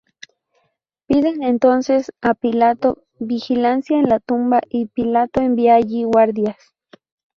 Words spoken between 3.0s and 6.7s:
vigilancia en la tumba, y Pilato envía allí guardias.